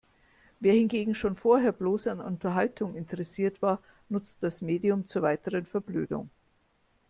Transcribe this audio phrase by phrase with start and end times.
[0.59, 6.31] Wer hingegen schon vorher bloß an Unterhaltung interessiert war, nutzt das Medium zur weiteren Verblödung.